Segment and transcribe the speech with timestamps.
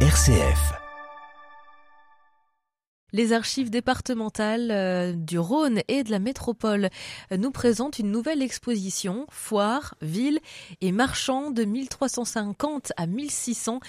[0.00, 0.85] RCF.
[3.16, 6.90] Les archives départementales euh, du Rhône et de la métropole
[7.32, 10.38] euh, nous présentent une nouvelle exposition, foire, ville
[10.82, 13.80] et marchands de 1350 à 1600.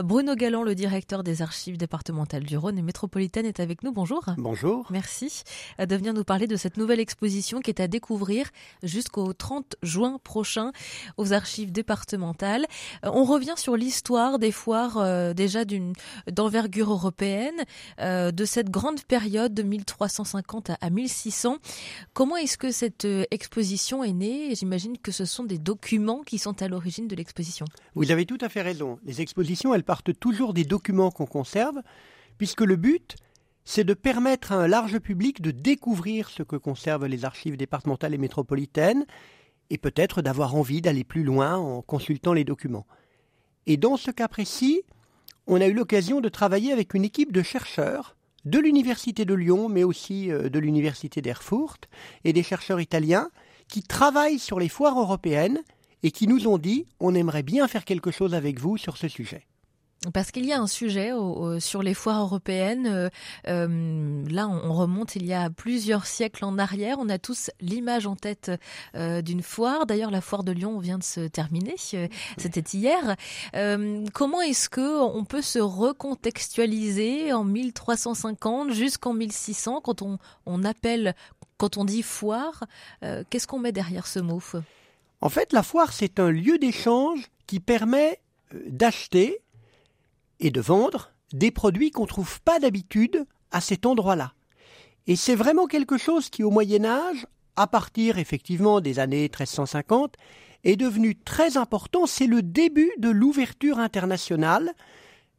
[0.00, 3.90] Bruno Galland, le directeur des archives départementales du Rhône et métropolitaine, est avec nous.
[3.90, 4.22] Bonjour.
[4.36, 4.86] Bonjour.
[4.90, 5.44] Merci
[5.80, 8.50] euh, de venir nous parler de cette nouvelle exposition qui est à découvrir
[8.82, 10.72] jusqu'au 30 juin prochain
[11.16, 12.66] aux archives départementales.
[13.02, 15.94] On revient sur l'histoire des foires déjà d'une
[16.30, 17.64] d'envergure européenne,
[17.98, 21.58] de cette grande période de 1350 à 1600.
[22.12, 24.52] Comment est-ce que cette euh, exposition est née?
[24.56, 27.66] J'imagine que ce sont des documents qui sont à l'origine de l'exposition.
[27.94, 28.98] Vous avez tout à fait raison.
[29.04, 31.76] Les expositions, elles partent toujours des documents qu'on conserve,
[32.36, 33.14] puisque le but,
[33.64, 38.14] c'est de permettre à un large public de découvrir ce que conservent les archives départementales
[38.14, 39.06] et métropolitaines,
[39.70, 42.88] et peut-être d'avoir envie d'aller plus loin en consultant les documents.
[43.66, 44.82] Et dans ce cas précis,
[45.46, 48.13] on a eu l'occasion de travailler avec une équipe de chercheurs
[48.44, 51.88] de l'Université de Lyon, mais aussi euh, de l'Université d'Erfurt,
[52.24, 53.30] et des chercheurs italiens
[53.68, 55.62] qui travaillent sur les foires européennes
[56.02, 59.08] et qui nous ont dit on aimerait bien faire quelque chose avec vous sur ce
[59.08, 59.46] sujet.
[60.12, 61.12] Parce qu'il y a un sujet
[61.60, 62.86] sur les foires européennes.
[62.86, 63.08] Euh,
[63.48, 66.96] euh, là, on, remonte il y a plusieurs siècles en arrière.
[66.98, 68.50] On a tous l'image en tête
[68.96, 69.86] euh, d'une foire.
[69.86, 71.76] D'ailleurs, la foire de Lyon vient de se terminer.
[72.36, 73.16] C'était hier.
[74.12, 81.14] comment est-ce que on peut se recontextualiser en 1350 jusqu'en 1600 quand on, on appelle,
[81.56, 82.64] quand on dit foire
[83.30, 84.42] Qu'est-ce qu'on met derrière ce mot
[85.20, 88.20] En fait, la foire, c'est un lieu d'échange qui permet
[88.66, 89.43] d'acheter
[90.44, 94.34] et de vendre des produits qu'on ne trouve pas d'habitude à cet endroit-là.
[95.06, 100.14] Et c'est vraiment quelque chose qui, au Moyen Âge, à partir effectivement des années 1350,
[100.64, 102.06] est devenu très important.
[102.06, 104.72] C'est le début de l'ouverture internationale,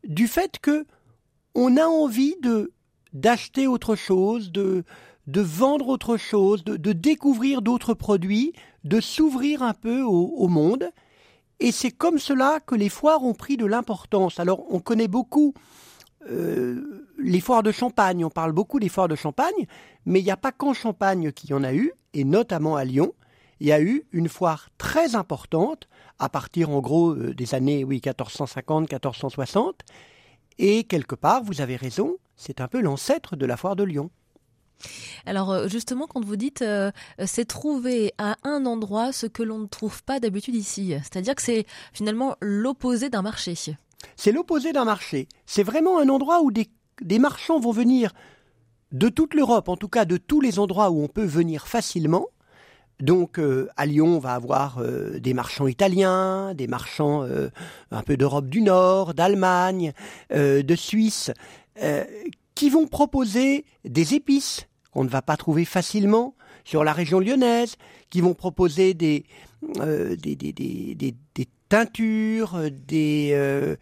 [0.03, 0.85] du fait que
[1.53, 2.73] on a envie de
[3.13, 4.83] d'acheter autre chose, de
[5.27, 10.91] de vendre autre chose, de, découvrir d'autres produits, de s'ouvrir un peu au monde.
[11.59, 14.39] Et c'est comme cela que les foires ont pris de l'importance.
[14.39, 15.53] Alors on connaît beaucoup
[16.29, 19.67] euh, les foires de Champagne, on parle beaucoup des foires de Champagne,
[20.05, 22.83] mais il n'y a pas qu'en Champagne qu'il y en a eu, et notamment à
[22.83, 23.13] Lyon,
[23.59, 25.87] il y a eu une foire très importante,
[26.19, 29.73] à partir en gros euh, des années oui, 1450-1460,
[30.57, 34.09] et quelque part, vous avez raison, c'est un peu l'ancêtre de la foire de Lyon.
[35.25, 36.91] Alors euh, justement, quand vous dites euh,
[37.25, 41.41] c'est trouver à un endroit ce que l'on ne trouve pas d'habitude ici, c'est-à-dire que
[41.41, 43.55] c'est finalement l'opposé d'un marché.
[44.15, 45.27] C'est l'opposé d'un marché.
[45.45, 46.67] C'est vraiment un endroit où des,
[47.19, 48.13] marchands vont venir
[48.91, 52.27] de toute l'Europe, en tout cas de tous les endroits où on peut venir facilement.
[53.01, 54.81] Donc euh, à Lyon, on va avoir
[55.19, 57.27] des marchands italiens, des marchands
[57.91, 59.93] un peu d'Europe du Nord, d'Allemagne,
[60.31, 61.31] de Suisse,
[62.55, 67.75] qui vont proposer des épices qu'on ne va pas trouver facilement sur la région lyonnaise,
[68.09, 69.25] qui vont proposer des,
[69.81, 70.15] euh,
[71.67, 73.75] teintures, des, euh,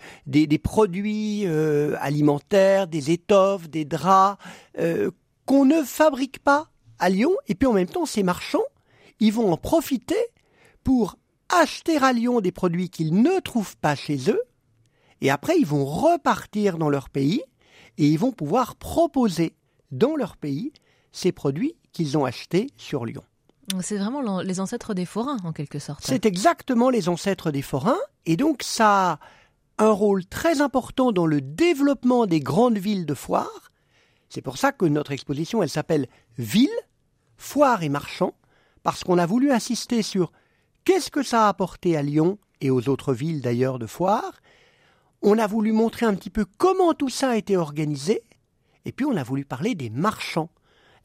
[0.64, 4.44] produits euh, alimentaires, des étoffes, des draps,
[5.46, 7.34] qu'on ne fabrique pas à Lyon.
[7.48, 8.66] Et puis en même temps, ces marchands,
[9.20, 10.16] ils vont en profiter
[10.84, 11.18] pour
[11.50, 14.42] acheter à Lyon des produits qu'ils ne trouvent pas chez eux.
[15.22, 17.44] Et après, ils vont repartir dans leur pays
[17.98, 19.56] et ils vont pouvoir proposer
[19.92, 20.74] dans leur pays
[21.12, 23.24] ces produits qu'ils ont achetés sur Lyon.
[23.82, 26.04] C'est vraiment les ancêtres des forains, en quelque sorte.
[26.04, 29.20] C'est exactement les ancêtres des forains, et donc ça a
[29.78, 33.72] un rôle très important dans le développement des grandes villes de foire.
[34.30, 36.70] C'est pour ça que notre exposition, elle s'appelle Ville,
[37.38, 38.34] Foire et Marchand,
[38.84, 40.32] parce qu'on a voulu insister sur
[40.84, 44.34] qu'est-ce que ça a apporté à Lyon et aux autres villes d'ailleurs de foire,
[45.24, 48.22] on a voulu montrer un petit peu comment tout ça a été organisé,
[48.86, 50.50] et puis on a voulu parler des marchands,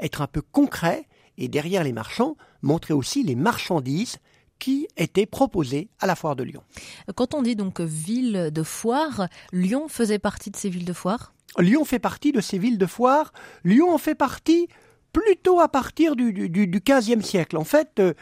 [0.01, 1.07] être un peu concret,
[1.39, 4.19] et derrière les marchands, montrer aussi les marchandises
[4.59, 6.63] qui étaient proposées à la foire de Lyon.
[7.15, 11.33] Quand on dit donc ville de foire, Lyon faisait partie de ces villes de foire?
[11.59, 13.33] Lyon fait partie de ces villes de foire.
[13.63, 14.69] Lyon en fait partie
[15.13, 17.57] plutôt à partir du, du, 15e siècle.
[17.57, 18.15] En fait, euh,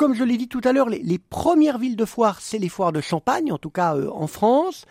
[0.00, 2.90] comme je l'ai dit tout à l'heure, les, premières villes de foire, c'est les foires
[2.90, 4.86] de Champagne, en tout cas euh, en France.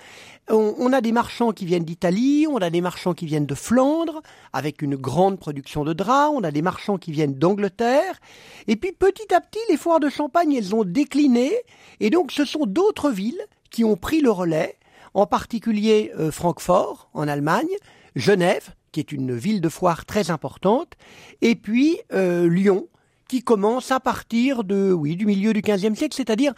[0.50, 4.22] On, a des marchands qui viennent d'Italie, on a des marchands qui viennent de Flandre,
[4.54, 8.20] avec une grande production de draps, on a des marchands qui viennent d'Angleterre.
[8.68, 11.54] Et puis petit à petit, les foires de Champagne, elles ont décliné,
[12.00, 13.42] et donc ce sont d'autres villes
[13.72, 14.78] qui ont pris le relais,
[15.16, 17.74] en particulier euh, Francfort, en Allemagne,
[18.16, 20.94] Genève, qui est une ville de foire très importante,
[21.42, 22.88] et puis euh, Lyon,
[23.30, 26.54] qui commence à partir de, oui, du milieu du XVe siècle, c'est-à-dire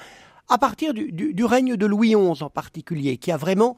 [0.50, 3.78] à partir du, règne de Louis XI en particulier, qui a vraiment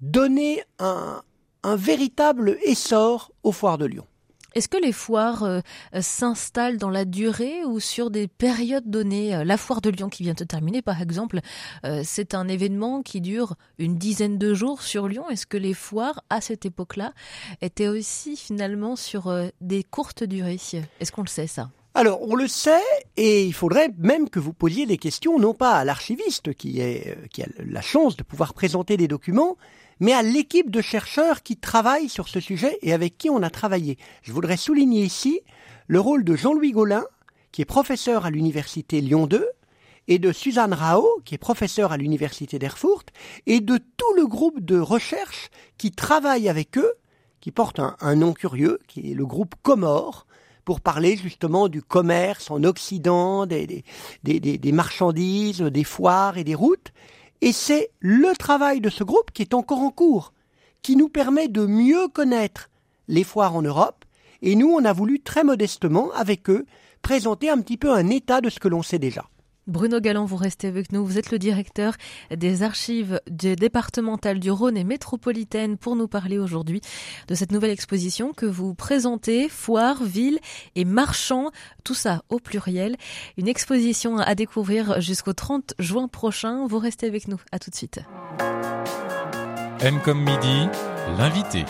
[0.00, 1.22] donné un,
[1.64, 4.06] véritable essor aux foires de Lyon.
[4.54, 5.60] Est-ce que les foires euh,
[6.00, 9.34] s'installent dans la durée ou sur des périodes données?
[9.34, 11.40] Euh, La foire de Lyon qui vient de terminer, par exemple,
[11.84, 15.28] euh, c'est un événement qui dure une dizaine de jours sur Lyon.
[15.28, 17.12] Est-ce que les foires, à cette époque-là,
[17.60, 19.30] étaient aussi finalement sur
[19.60, 20.60] des courtes durées?
[21.00, 21.68] Est-ce qu'on le sait ça?
[21.96, 22.84] Alors, on le sait,
[23.16, 26.78] et il faudrait même que vous posiez des questions, non pas à l'archiviste qui,
[27.30, 29.56] qui a la chance de pouvoir présenter des documents,
[29.98, 33.48] mais à l'équipe de chercheurs qui travaillent sur ce sujet et avec qui on a
[33.48, 33.96] travaillé.
[34.20, 35.40] Je voudrais souligner ici
[35.86, 37.06] le rôle de Jean-Louis Gaulin,
[37.50, 39.48] qui est professeur à l'université Lyon 2,
[40.08, 43.10] et de Suzanne Rao, qui est professeur à l'université d'Erfurt,
[43.46, 46.92] et de tout le groupe de recherche qui travaille avec eux,
[47.40, 50.25] qui porte un, nom curieux, qui est le groupe Comore,
[50.66, 53.84] pour parler justement du commerce en Occident, des,
[54.72, 56.92] marchandises, des foires et des routes.
[57.40, 60.32] Et c'est le travail de ce groupe qui est encore en cours,
[60.82, 62.68] qui nous permet de mieux connaître
[63.06, 64.04] les foires en Europe.
[64.42, 66.66] Et nous, on a voulu très modestement, avec eux,
[67.00, 69.24] présenter un petit peu un état de ce que l'on sait déjà.
[69.66, 71.04] Bruno Galland, vous restez avec nous.
[71.04, 71.94] Vous êtes le directeur
[72.30, 76.80] des archives départementales du Rhône et métropolitaine pour nous parler aujourd'hui
[77.26, 80.38] de cette nouvelle exposition que vous présentez, foire, ville
[80.76, 81.50] et marchands,
[81.84, 82.96] tout ça au pluriel.
[83.36, 86.66] Une exposition à découvrir jusqu'au 30 juin prochain.
[86.66, 87.40] Vous restez avec nous.
[87.50, 88.00] À tout de suite.
[89.80, 90.68] M comme midi,
[91.18, 91.64] l'invité.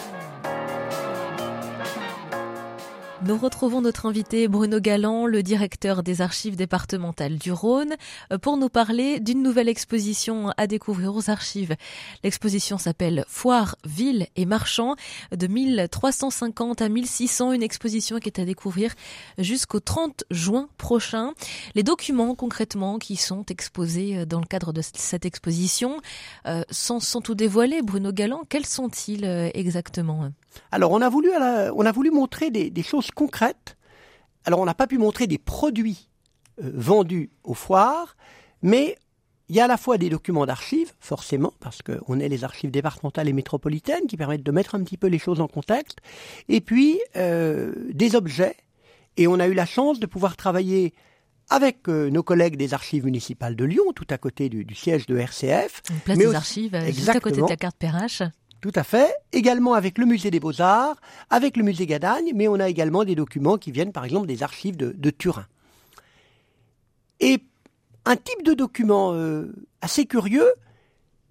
[3.26, 7.96] Nous retrouvons notre invité Bruno Galland, le directeur des archives départementales du Rhône,
[8.32, 11.74] euh, pour nous parler d'une nouvelle exposition à découvrir aux archives.
[12.22, 14.94] L'exposition s'appelle Foire, Ville et Marchands
[15.32, 18.94] de 1350 à 1600, une exposition qui est à découvrir
[19.38, 21.32] jusqu'au 30 juin prochain.
[21.74, 26.00] Les documents concrètement qui sont exposés euh, dans le cadre de cette exposition,
[26.46, 29.24] euh, sans, tout dévoiler, Bruno Galland, quels sont-ils
[29.54, 30.30] exactement?
[30.72, 33.76] Alors on a voulu, on a voulu montrer des, choses concrètes.
[34.44, 36.08] Alors on n'a pas pu montrer des produits
[36.62, 38.16] euh, vendus aux foires,
[38.62, 38.96] mais
[39.48, 42.70] il y a à la fois des documents d'archives, forcément, parce qu'on est les archives
[42.70, 45.98] départementales et métropolitaines qui permettent de mettre un petit peu les choses en contexte,
[46.48, 48.56] et puis euh, des objets.
[49.16, 50.94] Et on a eu la chance de pouvoir travailler
[51.48, 55.16] avec euh, nos collègues des archives municipales de Lyon, tout à côté du, siège de
[55.16, 55.82] RCF.
[55.90, 58.22] Une place des archives, juste à côté de la carte Perrache.
[58.60, 59.14] Tout à fait.
[59.32, 60.96] Également avec le musée des beaux-arts,
[61.30, 64.42] avec le musée Gadagne, mais on a également des documents qui viennent par exemple des
[64.42, 65.46] archives de, Turin.
[67.20, 67.42] Et
[68.04, 70.48] un type de document euh, assez curieux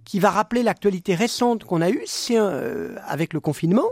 [0.04, 3.90] qui va rappeler l'actualité récente qu'on a eue, c'est euh, avec le confinement,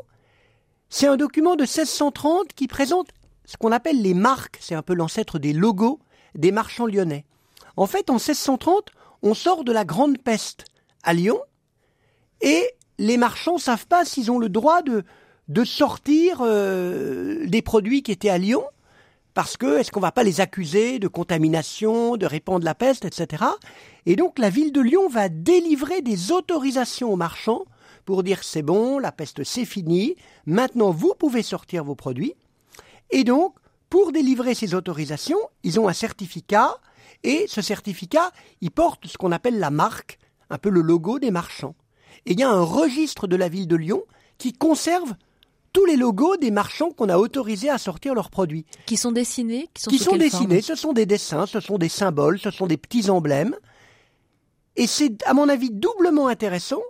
[0.89, 3.09] c'est un document de 1630 qui présente
[3.45, 5.99] ce qu'on appelle les marques, c'est un peu l'ancêtre des logos
[6.35, 7.25] des marchands lyonnais.
[7.77, 8.91] En fait, en 1630,
[9.21, 10.65] on sort de la grande peste
[11.03, 11.39] à Lyon
[12.41, 12.63] et
[12.97, 15.03] les marchands savent pas s'ils ont le droit de,
[15.47, 18.63] de sortir euh, des produits qui étaient à Lyon,
[19.33, 23.43] parce que est-ce qu'on va pas les accuser de contamination, de répandre la peste, etc.
[24.05, 27.65] Et donc la ville de Lyon va délivrer des autorisations aux marchands
[28.05, 30.15] pour dire c'est bon, la peste c'est fini,
[30.45, 32.35] maintenant vous pouvez sortir vos produits.
[33.11, 33.55] Et donc,
[33.89, 36.77] pour délivrer ces autorisations, ils ont un certificat,
[37.23, 38.31] et ce certificat,
[38.61, 40.17] il porte ce qu'on appelle la marque,
[40.49, 41.75] un peu le logo des marchands.
[42.25, 44.03] Et il y a un registre de la ville de Lyon
[44.37, 45.13] qui conserve
[45.73, 48.65] tous les logos des marchands qu'on a autorisés à sortir leurs produits.
[48.85, 51.89] Qui sont dessinés Qui sont, qui sont dessinés, ce sont des dessins, ce sont des
[51.89, 53.55] symboles, ce sont des petits emblèmes.
[54.75, 56.81] Et c'est, à mon avis, doublement intéressant.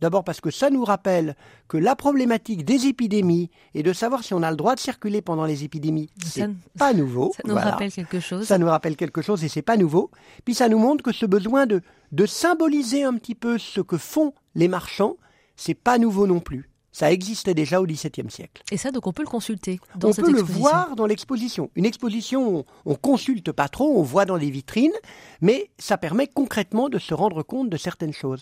[0.00, 1.36] D'abord parce que ça nous rappelle
[1.68, 5.20] que la problématique des épidémies et de savoir si on a le droit de circuler
[5.20, 7.32] pendant les épidémies, c'est pas nouveau.
[7.36, 8.46] Ça nous rappelle quelque chose.
[8.46, 10.10] Ça nous rappelle quelque chose et c'est pas nouveau.
[10.46, 11.82] Puis ça nous montre que ce besoin de,
[12.12, 15.16] de symboliser un petit peu ce que font les marchands,
[15.56, 16.70] c'est pas nouveau non plus.
[16.92, 18.62] Ça existait déjà au XVIIe siècle.
[18.72, 21.70] Et ça, donc on peut le consulter dans on cette peut le voir dans l'exposition.
[21.76, 24.92] Une exposition, on, on, consulte pas trop, on voit dans les vitrines,
[25.40, 28.40] mais ça permet concrètement de se rendre compte de certaines choses.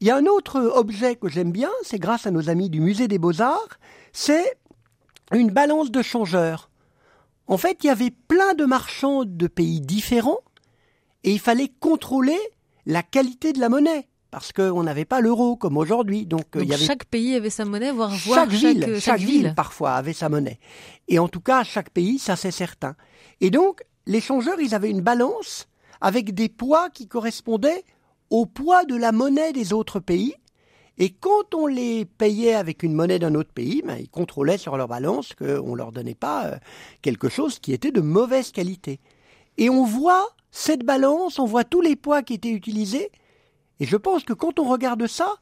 [0.00, 2.80] Il y a un autre objet que j'aime bien, c'est grâce à nos amis du
[2.80, 3.78] musée des beaux-arts,
[4.12, 4.56] c'est
[5.32, 6.70] une balance de changeurs.
[7.46, 10.40] En fait, il y avait plein de marchands de pays différents
[11.24, 12.38] et il fallait contrôler
[12.86, 16.26] la qualité de la monnaie parce qu'on n'avait pas l'euro comme aujourd'hui.
[16.26, 16.84] Donc, euh, il y avait...
[16.84, 20.58] chaque pays avait sa monnaie, voire chaque, ville, chaque, chaque, ville, parfois avait sa monnaie.
[21.06, 22.96] Et en tout cas, chaque pays, ça c'est certain.
[23.40, 25.68] Et donc, les changeurs, ils avaient une balance
[26.00, 27.84] avec des poids qui correspondaient
[28.28, 30.34] au poids de la monnaie des autres pays.
[30.98, 34.76] Et quand on les payait avec une monnaie d'un autre pays, ben, ils contrôlaient sur
[34.76, 36.56] leur balance qu'on ne leur donnait pas euh,
[37.02, 38.98] quelque chose qui était de mauvaise qualité.
[39.58, 43.12] Et on voit cette balance, on voit tous les poids qui étaient utilisés,
[43.84, 45.34] et je pense que quand on regarde ça,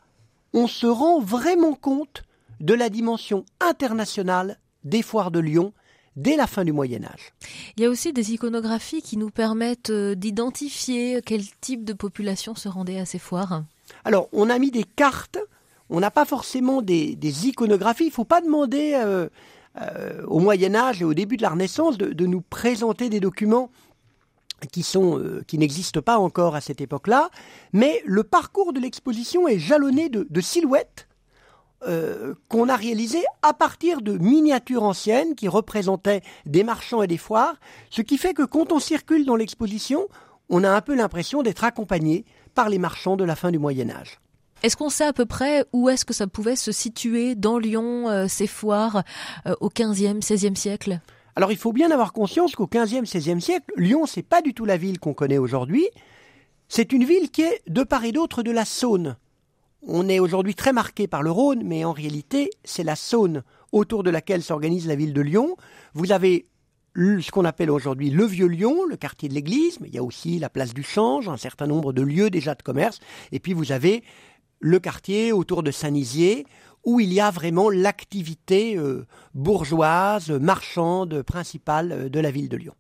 [0.52, 2.25] on se rend vraiment compte
[2.58, 5.72] de la dimension internationale des foires de Lyon
[6.16, 7.34] dès la fin du Moyen Âge.
[7.76, 12.56] Il y a aussi des iconographies qui nous permettent euh, d'identifier quel type de population
[12.56, 13.62] se rendait à ces foires.
[14.04, 15.38] Alors, on a mis des cartes,
[15.88, 19.28] on n'a pas forcément des, iconographies, il ne faut pas demander euh,
[19.80, 23.70] euh, au Moyen Âge et au début de la Renaissance de, nous présenter des documents
[24.71, 27.31] qui sont qui n'existent pas encore à cette époque-là,
[27.73, 31.09] mais le parcours de l'exposition est jalonné de silhouettes
[31.88, 37.16] euh, qu'on a réalisé à partir de miniatures anciennes qui représentaient des marchands et des
[37.16, 37.57] foires,
[37.90, 40.07] ce qui fait que quand on circule dans l'exposition,
[40.49, 43.90] on a un peu l'impression d'être accompagné par les marchands de la fin du Moyen
[43.90, 44.21] Âge.
[44.62, 48.09] Est-ce qu'on sait à peu près où est-ce que ça pouvait se situer dans Lyon,
[48.09, 49.02] euh, ces foires,
[49.47, 51.00] euh, au XVe, XVIe siècle?
[51.34, 54.64] Alors il faut bien avoir conscience qu'au XVe, XVIe siècle, Lyon, c'est pas du tout
[54.64, 55.86] la ville qu'on connaît aujourd'hui.
[56.68, 59.16] C'est une ville qui est de part et d'autre de la Saône.
[59.82, 64.02] On est aujourd'hui très marqué par le Rhône, mais en réalité, c'est la Saône autour
[64.02, 65.56] de laquelle s'organise la ville de Lyon.
[65.94, 66.46] Vous avez
[66.94, 70.04] ce qu'on appelle aujourd'hui le Vieux Lyon, le quartier de l'église, mais il y a
[70.04, 73.00] aussi la place du Change, un certain nombre de lieux déjà de commerce,
[73.32, 74.04] et puis vous avez
[74.60, 76.46] le quartier autour de Saint-Nizier,
[76.84, 82.56] où il y a vraiment l'activité euh, bourgeoise, marchande, principale euh, de la ville de
[82.56, 82.74] Lyon.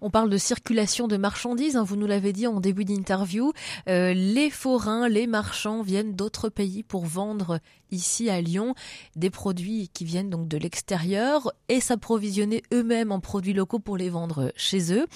[0.00, 3.52] On parle de circulation de marchandises, hein, vous nous l'avez dit en début d'interview.
[3.88, 8.74] Euh, les forains, les marchands viennent d'autres pays pour vendre ici à Lyon
[9.14, 14.10] des produits qui viennent donc de l'extérieur et s'approvisionner eux-mêmes en produits locaux pour les
[14.10, 15.06] vendre chez eux.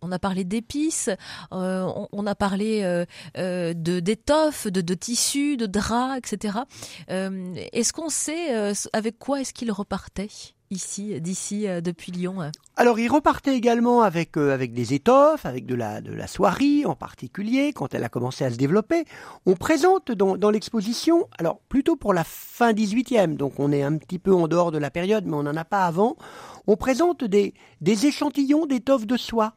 [0.00, 1.10] On a parlé d'épices,
[1.52, 6.58] euh, on, a parlé euh, de d'étoffes, de, de, tissus, de draps, etc.
[7.08, 10.28] est-ce qu'on sait avec quoi est-ce qu'ils repartaient?
[10.72, 15.46] Ici, d'ici, euh, depuis Lyon hein Alors, il repartait également avec, euh, avec des étoffes,
[15.46, 19.04] avec de la, de la soierie en particulier, quand elle a commencé à se développer.
[19.46, 23.96] On présente dans, dans l'exposition, alors plutôt pour la fin 18e, donc on est un
[23.98, 26.16] petit peu en dehors de la période, mais on n'en a pas avant,
[26.66, 29.54] on présente des, des échantillons d'étoffes de soie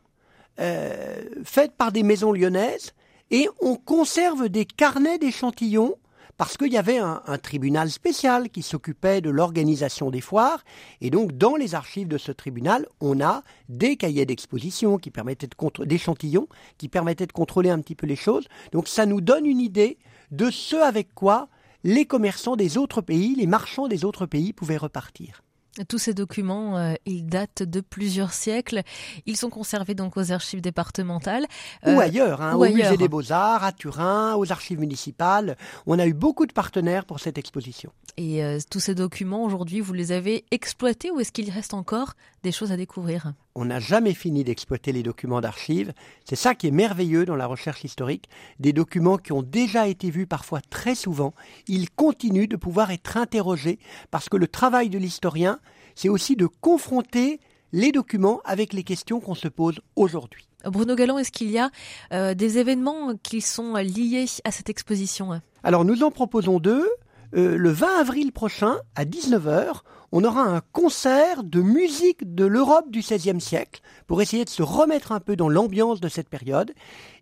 [0.60, 2.94] euh, faites par des maisons lyonnaises,
[3.32, 5.96] et on conserve des carnets d'échantillons
[6.38, 10.64] parce qu'il y avait un, tribunal spécial qui s'occupait de l'organisation des foires,
[11.02, 15.48] et donc dans les archives de ce tribunal, on a des cahiers d'exposition qui permettaient
[15.48, 18.48] de d'échantillons qui permettaient de contrôler un petit peu les choses.
[18.72, 19.98] Donc ça nous donne une idée
[20.32, 21.48] de ce avec quoi
[21.84, 25.45] les commerçants des autres pays, les marchands des autres pays pouvaient repartir.
[25.90, 28.82] Tous ces documents, euh, ils datent de plusieurs siècles.
[29.26, 31.46] Ils sont conservés donc aux archives départementales.
[31.86, 35.58] ou euh, ailleurs, hein, au musée des beaux-arts, à Turin, aux archives municipales.
[35.86, 37.92] On a eu beaucoup de partenaires pour cette exposition.
[38.16, 42.14] Et euh, tous ces documents, aujourd'hui, vous les avez exploités ou est-ce qu'il reste encore
[42.44, 43.34] des choses à découvrir?
[43.58, 45.94] On n'a jamais fini d'exploiter les documents d'archives.
[46.26, 48.28] C'est ça qui est merveilleux dans la recherche historique.
[48.60, 51.34] Des documents qui ont déjà été vus parfois très souvent,
[51.70, 53.80] ils continuent de pouvoir être interrogés
[54.12, 55.60] parce que le travail de l'historien,
[55.96, 57.40] c'est aussi de confronter
[57.72, 60.50] les documents avec les questions qu'on se pose aujourd'hui.
[60.66, 61.72] Bruno Galland, est-ce qu'il y a
[62.12, 65.40] euh, des événements qui sont liés à cette exposition?
[65.64, 66.86] Alors nous en proposons deux.
[67.34, 72.90] Euh, le 20 avril prochain, à 19h, on aura un concert de musique de l'Europe
[72.90, 76.74] du XVIe siècle pour essayer de se remettre un peu dans l'ambiance de cette période.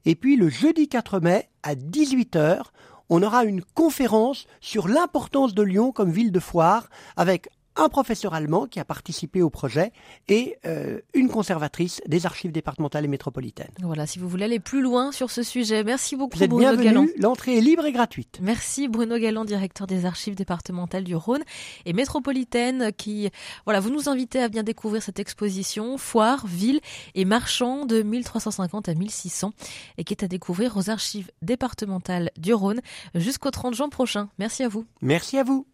[0.05, 2.63] Et puis le jeudi 4 mai, à 18h,
[3.09, 8.33] on aura une conférence sur l'importance de Lyon comme ville de foire avec un professeur
[8.33, 9.91] allemand qui a participé au projet
[10.27, 13.71] et euh, une conservatrice des archives départementales et métropolitaines.
[13.81, 16.75] Voilà, si vous voulez aller plus loin sur ce sujet, merci beaucoup vous êtes Bruno
[16.75, 18.39] bienvenue, L'entrée est libre et gratuite.
[18.41, 21.43] Merci Bruno Galland, directeur des archives départementales du Rhône
[21.85, 23.29] et métropolitaine, qui
[23.65, 26.79] voilà, vous nous invitez à bien découvrir cette exposition foire, ville
[27.15, 29.53] et marchand de 1350 à 1600
[29.97, 32.81] et qui est à découvrir aux archives départementales du Rhône
[33.15, 34.29] jusqu'au 30 juin prochain.
[34.39, 34.85] Merci à vous.
[35.01, 35.65] Merci à vous.